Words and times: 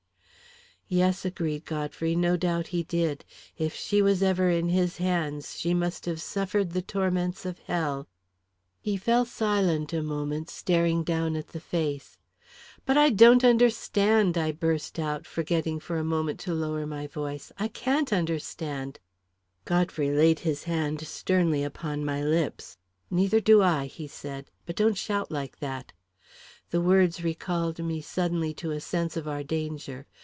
"Yes," 0.93 1.23
agreed 1.23 1.63
Godfrey, 1.63 2.17
"no 2.17 2.35
doubt 2.35 2.67
he 2.67 2.83
did. 2.83 3.23
If 3.57 3.73
she 3.73 4.01
was 4.01 4.21
ever 4.21 4.49
in 4.49 4.67
his 4.67 4.97
hands, 4.97 5.57
she 5.57 5.73
must 5.73 6.03
have 6.05 6.21
suffered 6.21 6.71
the 6.71 6.81
torments 6.81 7.45
of 7.45 7.59
hell." 7.59 8.09
He 8.81 8.97
fell 8.97 9.23
silent 9.23 9.93
a 9.93 10.03
moment, 10.03 10.49
staring 10.49 11.05
down 11.05 11.37
at 11.37 11.47
the 11.47 11.61
face. 11.61 12.17
"But 12.85 12.97
I 12.97 13.09
don't 13.09 13.45
understand," 13.45 14.37
I 14.37 14.51
burst 14.51 14.99
out, 14.99 15.25
forgetting 15.25 15.79
for 15.79 15.97
a 15.97 16.03
moment 16.03 16.41
to 16.41 16.53
lower 16.53 16.85
my 16.85 17.07
voice; 17.07 17.53
"I 17.57 17.69
can't 17.69 18.11
understand" 18.11 18.99
Godfrey 19.63 20.11
laid 20.11 20.39
his 20.39 20.65
hand 20.65 20.99
sternly 21.07 21.63
upon 21.63 22.03
my 22.03 22.21
lips. 22.21 22.75
"Neither 23.09 23.39
do 23.39 23.61
I," 23.61 23.85
he 23.85 24.09
said; 24.09 24.51
"but 24.65 24.75
don't 24.75 24.97
shout 24.97 25.31
like 25.31 25.59
that." 25.59 25.93
The 26.71 26.81
words 26.81 27.23
recalled 27.23 27.79
me 27.81 28.01
suddenly 28.01 28.53
to 28.55 28.71
a 28.71 28.81
sense 28.81 29.15
of 29.15 29.25
our 29.25 29.41
danger. 29.43 30.05